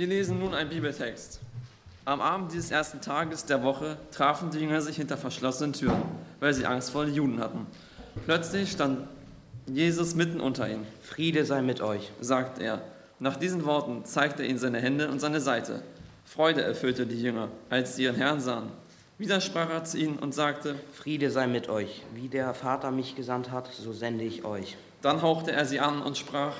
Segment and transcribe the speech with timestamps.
[0.00, 1.40] Wir lesen nun einen Bibeltext.
[2.06, 6.00] Am Abend dieses ersten Tages der Woche trafen die Jünger sich hinter verschlossenen Türen,
[6.40, 7.66] weil sie Angst vor den Juden hatten.
[8.24, 9.06] Plötzlich stand
[9.66, 10.86] Jesus mitten unter ihnen.
[11.02, 12.80] Friede sei mit euch, sagt er.
[13.18, 15.82] Nach diesen Worten zeigte er ihnen seine Hände und seine Seite.
[16.24, 18.70] Freude erfüllte die Jünger, als sie ihren Herrn sahen.
[19.18, 22.06] Wieder sprach er zu ihnen und sagte, Friede sei mit euch.
[22.14, 24.78] Wie der Vater mich gesandt hat, so sende ich euch.
[25.02, 26.54] Dann hauchte er sie an und sprach,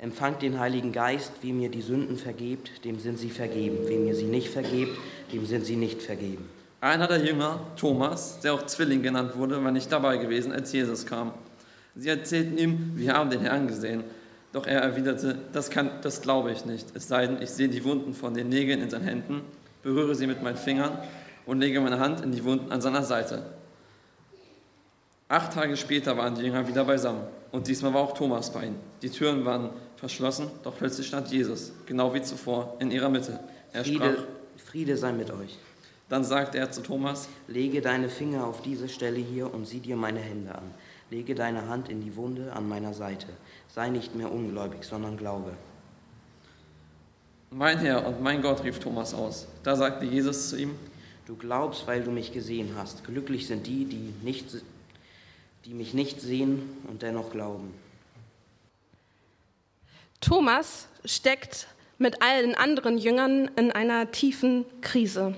[0.00, 3.86] Empfangt den Heiligen Geist, wie mir die Sünden vergebt, dem sind sie vergeben.
[3.86, 4.96] Wem mir sie nicht vergebt,
[5.30, 6.48] dem sind sie nicht vergeben.
[6.80, 11.04] Einer der Jünger, Thomas, der auch Zwilling genannt wurde, war nicht dabei gewesen, als Jesus
[11.04, 11.32] kam.
[11.94, 14.04] Sie erzählten ihm, wir haben den Herrn gesehen.
[14.54, 17.84] Doch er erwiderte, das, kann, das glaube ich nicht, es sei denn, ich sehe die
[17.84, 19.42] Wunden von den Nägeln in seinen Händen,
[19.82, 20.98] berühre sie mit meinen Fingern
[21.44, 23.42] und lege meine Hand in die Wunden an seiner Seite.
[25.28, 27.22] Acht Tage später waren die Jünger wieder beisammen
[27.52, 28.80] und diesmal war auch Thomas bei ihnen.
[29.02, 33.38] Die Türen waren verschlossen, doch plötzlich stand Jesus, genau wie zuvor, in ihrer Mitte.
[33.72, 34.24] Er Friede, sprach,
[34.64, 35.58] Friede sei mit euch.
[36.08, 39.96] Dann sagte er zu Thomas, Lege deine Finger auf diese Stelle hier und sieh dir
[39.96, 40.74] meine Hände an.
[41.10, 43.26] Lege deine Hand in die Wunde an meiner Seite.
[43.68, 45.52] Sei nicht mehr ungläubig, sondern glaube.
[47.50, 49.46] Mein Herr und mein Gott, rief Thomas aus.
[49.62, 50.74] Da sagte Jesus zu ihm,
[51.26, 53.04] Du glaubst, weil du mich gesehen hast.
[53.04, 54.46] Glücklich sind die, die, nicht,
[55.64, 57.72] die mich nicht sehen und dennoch glauben.
[60.20, 61.66] Thomas steckt
[61.98, 65.34] mit allen anderen Jüngern in einer tiefen Krise.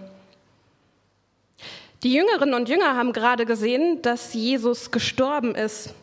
[2.03, 5.95] Die Jüngerinnen und Jünger haben gerade gesehen, dass Jesus gestorben ist.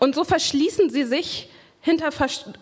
[0.00, 1.48] Und so verschließen sie sich
[1.80, 2.10] hinter,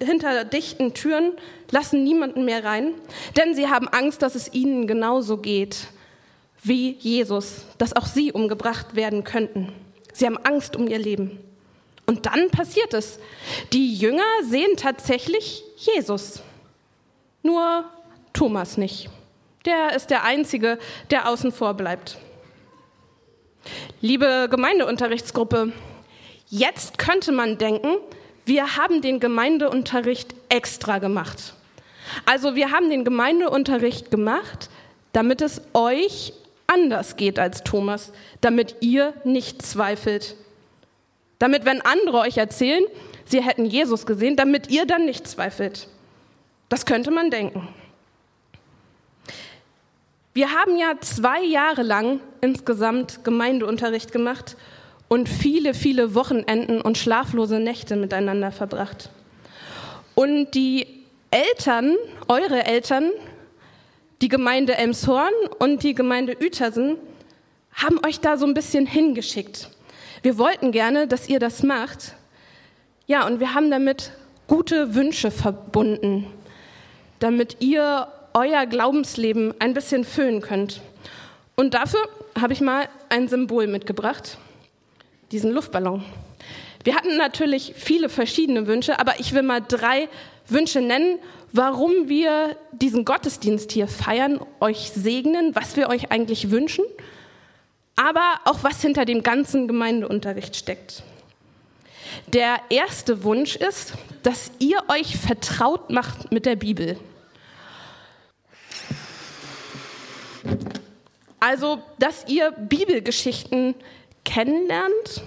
[0.01, 1.33] hinter dichten Türen,
[1.71, 2.95] lassen niemanden mehr rein,
[3.37, 5.89] denn sie haben Angst, dass es ihnen genauso geht
[6.63, 9.73] wie Jesus, dass auch sie umgebracht werden könnten.
[10.13, 11.39] Sie haben Angst um ihr Leben.
[12.07, 13.19] Und dann passiert es.
[13.73, 16.43] Die Jünger sehen tatsächlich Jesus.
[17.43, 17.85] Nur
[18.33, 19.09] Thomas nicht.
[19.65, 20.79] Der ist der Einzige,
[21.11, 22.19] der außen vor bleibt.
[24.01, 25.73] Liebe Gemeindeunterrichtsgruppe,
[26.49, 27.97] jetzt könnte man denken,
[28.45, 31.55] wir haben den Gemeindeunterricht extra gemacht.
[32.27, 34.69] Also wir haben den Gemeindeunterricht gemacht,
[35.13, 36.33] damit es euch
[36.67, 40.35] anders geht als Thomas, damit ihr nicht zweifelt,
[41.43, 42.85] damit, wenn andere euch erzählen,
[43.25, 45.89] sie hätten Jesus gesehen, damit ihr dann nicht zweifelt.
[46.69, 47.67] Das könnte man denken.
[50.35, 54.57] Wir haben ja zwei Jahre lang insgesamt Gemeindeunterricht gemacht
[55.09, 59.11] und viele, viele Wochenenden und schlaflose Nächte miteinander verbracht.
[60.15, 60.87] Und die
[61.33, 61.97] Eltern,
[62.29, 63.11] eure Eltern,
[64.21, 66.99] die Gemeinde Elmshorn und die Gemeinde Uetersen,
[67.75, 69.71] haben euch da so ein bisschen hingeschickt.
[70.23, 72.15] Wir wollten gerne, dass ihr das macht.
[73.07, 74.13] Ja, und wir haben damit
[74.47, 76.27] gute Wünsche verbunden,
[77.19, 80.81] damit ihr euer Glaubensleben ein bisschen füllen könnt.
[81.57, 82.01] Und dafür
[82.41, 84.39] habe ich mal ein Symbol mitgebracht,
[85.33, 86.05] diesen Luftballon.
[86.85, 90.09] Wir hatten natürlich viele verschiedene Wünsche, aber ich will mal drei
[90.47, 91.19] Wünsche nennen,
[91.53, 96.85] warum wir diesen Gottesdienst hier feiern, euch segnen, was wir euch eigentlich wünschen
[97.97, 101.03] aber auch was hinter dem ganzen Gemeindeunterricht steckt.
[102.33, 106.99] Der erste Wunsch ist, dass ihr euch vertraut macht mit der Bibel.
[111.41, 113.75] Also, dass ihr Bibelgeschichten
[114.25, 115.23] kennenlernt,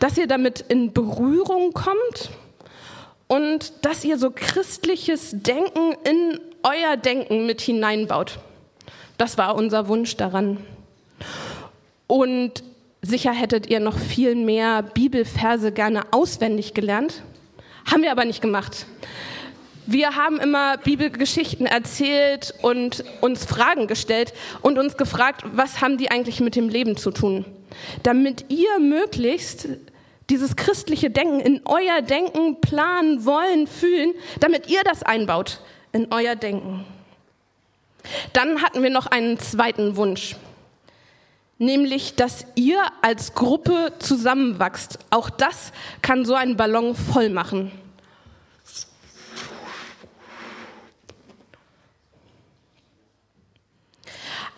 [0.00, 2.30] dass ihr damit in Berührung kommt
[3.28, 8.38] und dass ihr so christliches Denken in euer Denken mit hineinbaut.
[9.18, 10.58] Das war unser Wunsch daran.
[12.06, 12.62] Und
[13.02, 17.22] sicher hättet ihr noch viel mehr Bibelverse gerne auswendig gelernt.
[17.90, 18.86] Haben wir aber nicht gemacht.
[19.88, 26.10] Wir haben immer Bibelgeschichten erzählt und uns Fragen gestellt und uns gefragt, was haben die
[26.10, 27.44] eigentlich mit dem Leben zu tun?
[28.02, 29.68] Damit ihr möglichst
[30.28, 35.60] dieses christliche Denken in euer Denken planen, wollen, fühlen, damit ihr das einbaut
[35.92, 36.84] in euer Denken.
[38.32, 40.34] Dann hatten wir noch einen zweiten Wunsch
[41.58, 44.98] nämlich dass ihr als Gruppe zusammenwachst.
[45.10, 45.72] Auch das
[46.02, 47.70] kann so einen Ballon voll machen.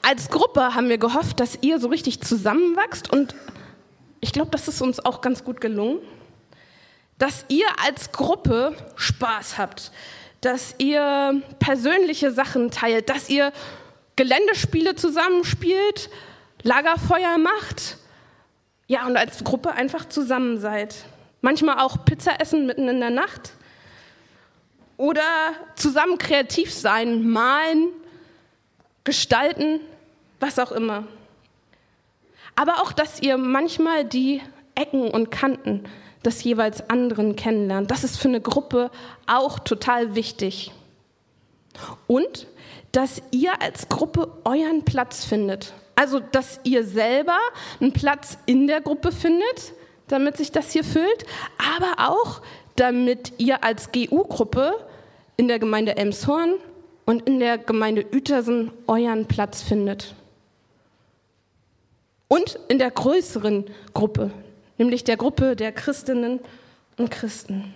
[0.03, 3.13] Als Gruppe haben wir gehofft, dass ihr so richtig zusammenwachst.
[3.13, 3.35] Und
[4.21, 5.99] ich glaube, das ist uns auch ganz gut gelungen,
[7.19, 9.93] dass ihr als Gruppe Spaß habt,
[10.41, 13.53] dass ihr persönliche Sachen teilt, dass ihr
[14.17, 16.09] Geländespiele zusammenspielt,
[16.63, 17.97] Lagerfeuer macht,
[18.87, 20.95] ja, und als Gruppe einfach zusammen seid.
[21.41, 23.53] Manchmal auch Pizza essen mitten in der Nacht.
[24.99, 25.23] oder
[25.77, 27.89] zusammen kreativ sein, malen,
[29.05, 29.81] gestalten,
[30.41, 31.05] was auch immer.
[32.57, 34.43] Aber auch, dass ihr manchmal die
[34.75, 35.85] Ecken und Kanten
[36.25, 37.91] des jeweils anderen kennenlernt.
[37.91, 38.91] Das ist für eine Gruppe
[39.27, 40.73] auch total wichtig.
[42.09, 42.49] Und
[42.91, 45.73] dass ihr als Gruppe euren Platz findet.
[45.99, 47.37] Also, dass ihr selber
[47.81, 49.73] einen Platz in der Gruppe findet,
[50.07, 51.27] damit sich das hier füllt,
[51.77, 52.41] aber auch,
[52.77, 54.77] damit ihr als GU-Gruppe
[55.37, 56.55] in der Gemeinde Elmshorn
[57.05, 60.15] und in der Gemeinde Uetersen euren Platz findet.
[62.29, 64.31] Und in der größeren Gruppe,
[64.77, 66.39] nämlich der Gruppe der Christinnen
[66.97, 67.75] und Christen.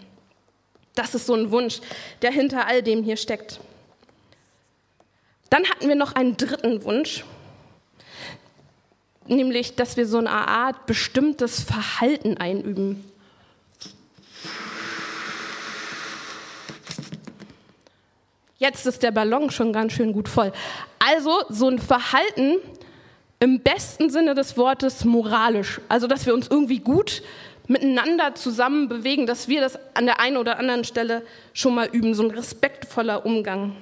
[0.94, 1.80] Das ist so ein Wunsch,
[2.22, 3.58] der hinter all dem hier steckt.
[5.50, 7.24] Dann hatten wir noch einen dritten Wunsch,
[9.36, 13.04] nämlich, dass wir so eine Art bestimmtes Verhalten einüben.
[18.58, 20.52] Jetzt ist der Ballon schon ganz schön gut voll.
[21.00, 22.58] Also so ein Verhalten
[23.40, 25.80] im besten Sinne des Wortes moralisch.
[25.88, 27.22] Also dass wir uns irgendwie gut
[27.66, 32.14] miteinander zusammen bewegen, dass wir das an der einen oder anderen Stelle schon mal üben.
[32.14, 33.74] So ein respektvoller Umgang.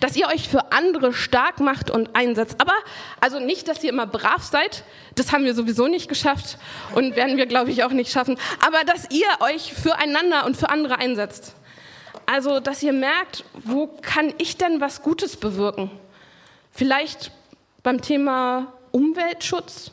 [0.00, 2.60] Dass ihr euch für andere stark macht und einsetzt.
[2.60, 2.74] Aber
[3.20, 4.84] also nicht, dass ihr immer brav seid.
[5.14, 6.58] Das haben wir sowieso nicht geschafft
[6.94, 8.38] und werden wir, glaube ich, auch nicht schaffen.
[8.64, 11.54] Aber dass ihr euch füreinander und für andere einsetzt.
[12.26, 15.90] Also, dass ihr merkt, wo kann ich denn was Gutes bewirken?
[16.70, 17.32] Vielleicht
[17.82, 19.90] beim Thema Umweltschutz,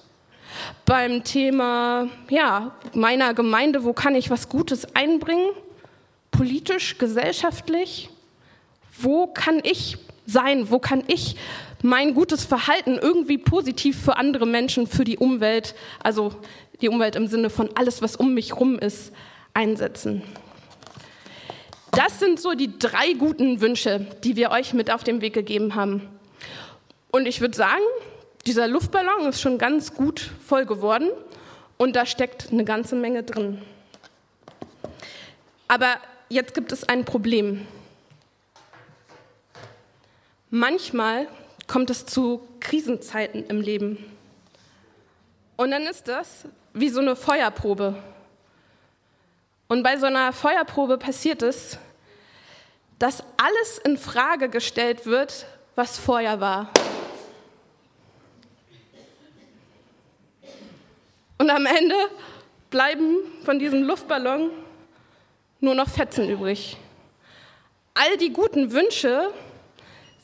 [0.85, 5.49] beim Thema ja, meiner Gemeinde, wo kann ich was Gutes einbringen?
[6.31, 8.09] Politisch, gesellschaftlich?
[8.99, 10.69] Wo kann ich sein?
[10.69, 11.35] Wo kann ich
[11.81, 16.33] mein gutes Verhalten irgendwie positiv für andere Menschen, für die Umwelt, also
[16.81, 19.11] die Umwelt im Sinne von alles, was um mich rum ist,
[19.53, 20.23] einsetzen?
[21.91, 25.75] Das sind so die drei guten Wünsche, die wir euch mit auf den Weg gegeben
[25.75, 26.07] haben.
[27.11, 27.81] Und ich würde sagen,
[28.45, 31.09] dieser Luftballon ist schon ganz gut voll geworden
[31.77, 33.61] und da steckt eine ganze Menge drin.
[35.67, 35.95] Aber
[36.29, 37.65] jetzt gibt es ein Problem.
[40.49, 41.27] Manchmal
[41.67, 43.97] kommt es zu Krisenzeiten im Leben.
[45.57, 47.95] Und dann ist das wie so eine Feuerprobe.
[49.67, 51.77] Und bei so einer Feuerprobe passiert es,
[52.99, 55.45] dass alles in Frage gestellt wird,
[55.75, 56.69] was vorher war.
[61.37, 61.95] Und am Ende
[62.69, 64.49] bleiben von diesem Luftballon
[65.59, 66.77] nur noch Fetzen übrig.
[67.93, 69.33] All die guten Wünsche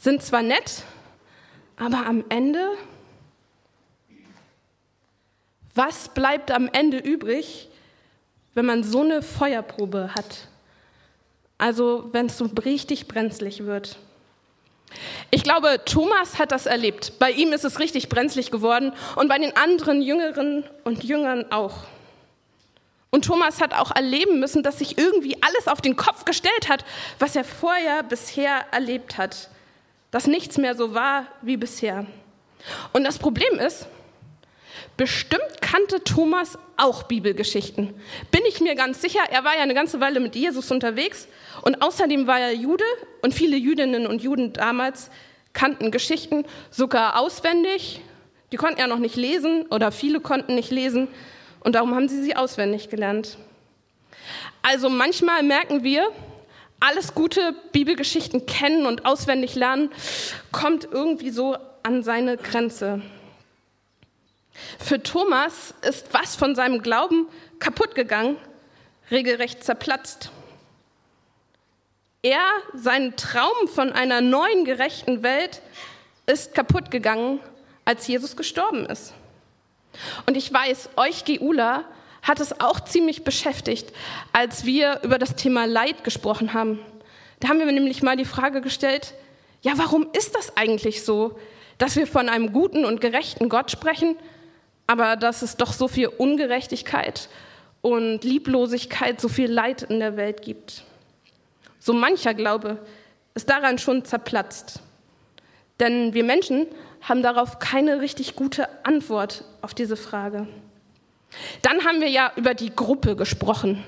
[0.03, 0.83] sind zwar nett,
[1.77, 2.71] aber am Ende,
[5.73, 7.69] was bleibt am Ende übrig,
[8.53, 10.49] wenn man so eine Feuerprobe hat?
[11.57, 13.97] Also wenn es so richtig brenzlig wird.
[15.31, 17.17] Ich glaube, Thomas hat das erlebt.
[17.17, 21.85] Bei ihm ist es richtig brenzlig geworden und bei den anderen Jüngeren und Jüngern auch.
[23.09, 26.83] Und Thomas hat auch erleben müssen, dass sich irgendwie alles auf den Kopf gestellt hat,
[27.19, 29.49] was er vorher bisher erlebt hat.
[30.13, 32.05] Dass nichts mehr so war wie bisher.
[32.93, 33.87] Und das Problem ist,
[34.95, 37.95] bestimmt kannte Thomas auch Bibelgeschichten.
[38.29, 41.27] Bin ich mir ganz sicher, er war ja eine ganze Weile mit Jesus unterwegs
[41.63, 42.83] und außerdem war er Jude
[43.23, 45.09] und viele Jüdinnen und Juden damals
[45.51, 47.99] kannten Geschichten sogar auswendig.
[48.51, 51.07] Die konnten ja noch nicht lesen oder viele konnten nicht lesen
[51.61, 53.39] und darum haben sie sie auswendig gelernt.
[54.61, 56.11] Also manchmal merken wir,
[56.83, 59.89] alles gute Bibelgeschichten kennen und auswendig lernen
[60.51, 63.01] kommt irgendwie so an seine Grenze.
[64.79, 67.27] Für Thomas ist was von seinem Glauben
[67.59, 68.35] kaputt gegangen,
[69.09, 70.29] regelrecht zerplatzt.
[72.21, 75.61] Er, sein Traum von einer neuen gerechten Welt,
[76.25, 77.39] ist kaputt gegangen,
[77.85, 79.13] als Jesus gestorben ist.
[80.25, 81.85] Und ich weiß, euch Geula
[82.23, 83.93] hat es auch ziemlich beschäftigt,
[84.31, 86.79] als wir über das Thema Leid gesprochen haben.
[87.39, 89.13] Da haben wir nämlich mal die Frage gestellt,
[89.61, 91.37] ja, warum ist das eigentlich so,
[91.77, 94.15] dass wir von einem guten und gerechten Gott sprechen,
[94.87, 97.29] aber dass es doch so viel Ungerechtigkeit
[97.81, 100.83] und Lieblosigkeit, so viel Leid in der Welt gibt.
[101.79, 102.79] So mancher Glaube
[103.35, 104.79] ist daran schon zerplatzt.
[105.79, 106.67] Denn wir Menschen
[107.01, 110.47] haben darauf keine richtig gute Antwort auf diese Frage.
[111.61, 113.83] Dann haben wir ja über die Gruppe gesprochen.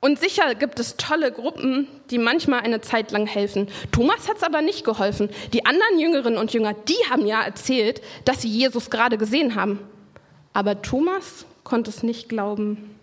[0.00, 3.68] Und sicher gibt es tolle Gruppen, die manchmal eine Zeit lang helfen.
[3.90, 5.30] Thomas hat es aber nicht geholfen.
[5.52, 9.80] Die anderen Jüngerinnen und Jünger, die haben ja erzählt, dass sie Jesus gerade gesehen haben.
[10.52, 12.94] Aber Thomas konnte es nicht glauben.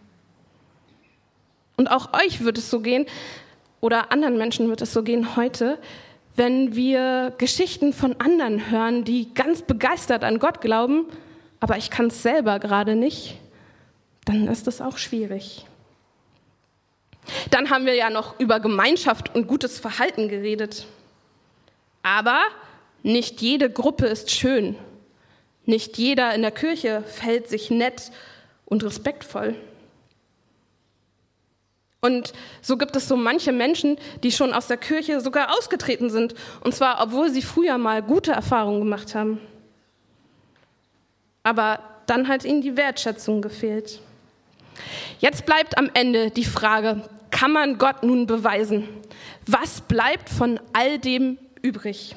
[1.76, 3.06] Und auch euch wird es so gehen,
[3.82, 5.78] oder anderen Menschen wird es so gehen heute,
[6.38, 11.06] wenn wir Geschichten von anderen hören, die ganz begeistert an Gott glauben,
[11.64, 13.36] aber ich kann es selber gerade nicht,
[14.26, 15.66] dann ist es auch schwierig.
[17.52, 20.88] Dann haben wir ja noch über Gemeinschaft und gutes Verhalten geredet.
[22.02, 22.42] Aber
[23.02, 24.76] nicht jede Gruppe ist schön.
[25.66, 28.12] Nicht jeder in der Kirche verhält sich nett
[28.66, 29.56] und respektvoll.
[32.02, 36.36] Und so gibt es so manche Menschen, die schon aus der Kirche sogar ausgetreten sind.
[36.60, 39.40] Und zwar, obwohl sie früher mal gute Erfahrungen gemacht haben.
[41.44, 44.00] Aber dann hat ihnen die Wertschätzung gefehlt.
[45.20, 48.88] Jetzt bleibt am Ende die Frage, kann man Gott nun beweisen?
[49.46, 52.16] Was bleibt von all dem übrig?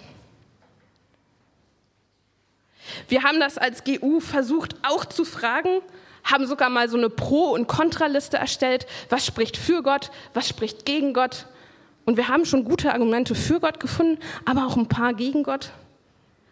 [3.09, 5.80] Wir haben das als GU versucht auch zu fragen,
[6.25, 8.87] haben sogar mal so eine Pro- und Kontraliste erstellt.
[9.09, 10.11] Was spricht für Gott?
[10.35, 11.47] Was spricht gegen Gott?
[12.04, 15.73] Und wir haben schon gute Argumente für Gott gefunden, aber auch ein paar gegen Gott.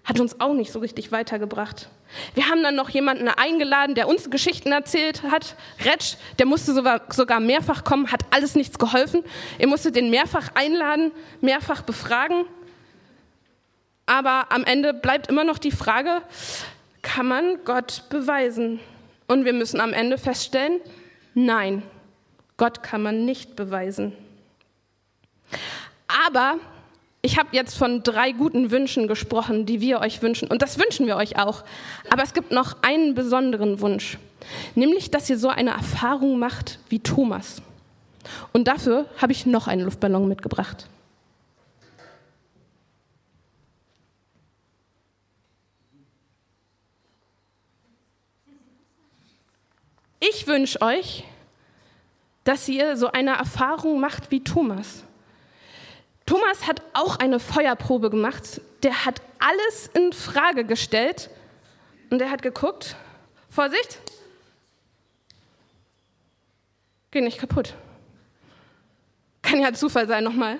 [0.04, 1.88] Hat uns auch nicht so richtig weitergebracht.
[2.34, 5.56] Wir haben dann noch jemanden eingeladen, der uns Geschichten erzählt hat.
[5.84, 9.25] Retsch, der musste sogar mehrfach kommen, hat alles nichts geholfen.
[9.58, 12.44] Ihr musstet den mehrfach einladen, mehrfach befragen.
[14.06, 16.23] Aber am Ende bleibt immer noch die Frage,
[17.00, 18.80] kann man Gott beweisen?
[19.26, 20.80] Und wir müssen am Ende feststellen,
[21.32, 21.82] nein,
[22.58, 24.12] Gott kann man nicht beweisen.
[26.06, 26.58] Aber
[27.25, 30.47] ich habe jetzt von drei guten Wünschen gesprochen, die wir euch wünschen.
[30.47, 31.64] Und das wünschen wir euch auch.
[32.11, 34.19] Aber es gibt noch einen besonderen Wunsch.
[34.75, 37.62] Nämlich, dass ihr so eine Erfahrung macht wie Thomas.
[38.52, 40.87] Und dafür habe ich noch einen Luftballon mitgebracht.
[50.21, 51.25] Ich wünsche euch,
[52.45, 55.04] dass ihr so eine Erfahrung macht wie Thomas.
[56.26, 58.61] Thomas hat auch eine Feuerprobe gemacht.
[58.83, 61.28] Der hat alles in Frage gestellt
[62.11, 62.97] und er hat geguckt.
[63.50, 63.99] Vorsicht!
[67.11, 67.75] Geh nicht kaputt.
[69.43, 70.59] Kann ja Zufall sein, nochmal.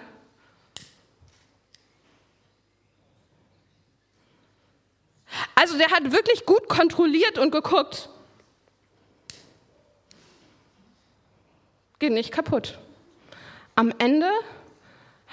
[5.55, 8.09] Also der hat wirklich gut kontrolliert und geguckt.
[11.99, 12.79] Geht nicht kaputt.
[13.75, 14.31] Am Ende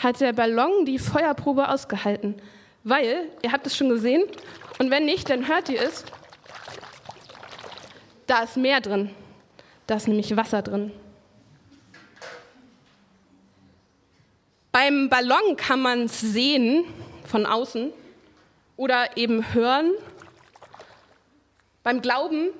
[0.01, 2.35] hat der Ballon die Feuerprobe ausgehalten,
[2.83, 4.23] weil, ihr habt es schon gesehen,
[4.79, 6.03] und wenn nicht, dann hört ihr es,
[8.25, 9.11] da ist mehr drin.
[9.85, 10.91] Da ist nämlich Wasser drin.
[14.71, 16.85] Beim Ballon kann man es sehen
[17.25, 17.91] von außen
[18.77, 19.91] oder eben hören.
[21.83, 22.51] Beim Glauben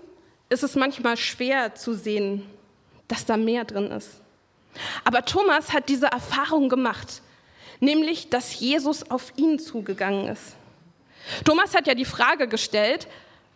[0.50, 2.45] ist es manchmal schwer zu sehen,
[3.07, 4.21] dass da mehr drin ist.
[5.05, 7.21] Aber Thomas hat diese Erfahrung gemacht
[7.81, 10.55] nämlich dass Jesus auf ihn zugegangen ist.
[11.43, 13.07] Thomas hat ja die Frage gestellt,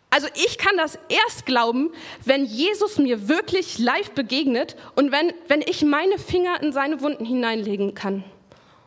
[0.09, 1.91] also ich kann das erst glauben,
[2.23, 7.25] wenn Jesus mir wirklich live begegnet und wenn, wenn ich meine Finger in seine Wunden
[7.25, 8.23] hineinlegen kann.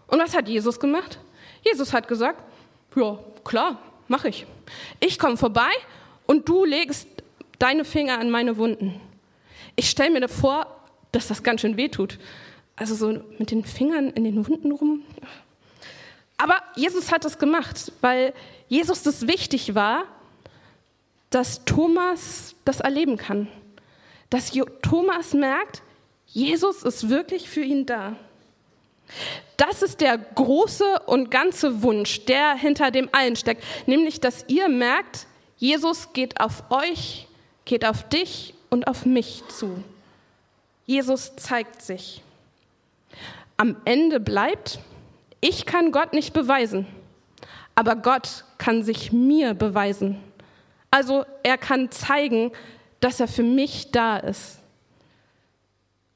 [0.07, 1.19] Und was hat Jesus gemacht?
[1.63, 2.43] Jesus hat gesagt,
[2.97, 4.47] ja, klar, mache ich.
[5.01, 5.71] Ich komme vorbei
[6.27, 7.09] und du legst
[7.59, 9.01] deine Finger an meine Wunden.
[9.77, 10.67] Ich stelle mir vor,
[11.13, 12.19] dass das ganz schön weh tut.
[12.79, 15.03] Also so mit den Fingern in den Wunden rum.
[16.37, 18.33] Aber Jesus hat es gemacht, weil
[18.69, 20.05] Jesus das wichtig war,
[21.31, 23.49] dass Thomas das erleben kann.
[24.31, 25.83] Dass Thomas merkt,
[26.27, 28.15] Jesus ist wirklich für ihn da.
[29.57, 34.69] Das ist der große und ganze Wunsch, der hinter dem allen steckt, nämlich dass ihr
[34.69, 37.27] merkt, Jesus geht auf euch,
[37.65, 39.83] geht auf dich und auf mich zu.
[40.87, 42.23] Jesus zeigt sich
[43.59, 44.79] am Ende bleibt,
[45.41, 46.87] ich kann Gott nicht beweisen,
[47.75, 50.23] aber Gott kann sich mir beweisen.
[50.91, 52.53] Also er kann zeigen,
[53.01, 54.59] dass er für mich da ist.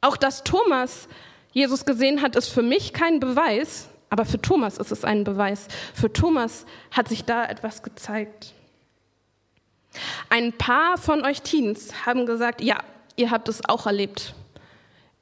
[0.00, 1.08] Auch dass Thomas
[1.52, 5.68] Jesus gesehen hat, ist für mich kein Beweis, aber für Thomas ist es ein Beweis.
[5.94, 8.54] Für Thomas hat sich da etwas gezeigt.
[10.30, 12.78] Ein paar von euch Teens haben gesagt, ja,
[13.16, 14.34] ihr habt es auch erlebt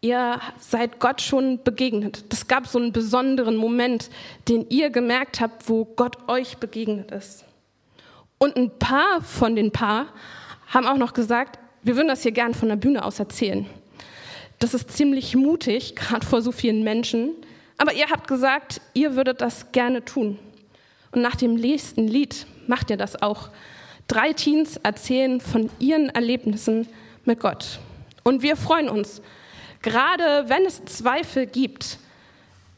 [0.00, 2.24] ihr seid Gott schon begegnet.
[2.30, 4.10] Das gab so einen besonderen Moment,
[4.48, 7.44] den ihr gemerkt habt, wo Gott euch begegnet ist.
[8.38, 10.06] Und ein paar von den Paar
[10.68, 13.66] haben auch noch gesagt, wir würden das hier gern von der Bühne aus erzählen.
[14.58, 17.32] Das ist ziemlich mutig, gerade vor so vielen Menschen.
[17.76, 20.38] Aber ihr habt gesagt, ihr würdet das gerne tun.
[21.12, 23.50] Und nach dem nächsten Lied macht ihr das auch.
[24.06, 26.88] Drei Teens erzählen von ihren Erlebnissen
[27.24, 27.80] mit Gott.
[28.22, 29.22] Und wir freuen uns,
[29.82, 31.98] Gerade wenn es Zweifel gibt,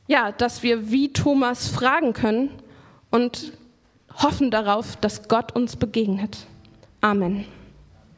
[0.07, 2.51] ja, dass wir wie Thomas fragen können
[3.11, 3.53] und
[4.15, 6.47] hoffen darauf, dass Gott uns begegnet.
[7.01, 7.47] Amen.